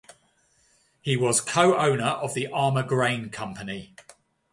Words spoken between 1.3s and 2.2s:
a co-owner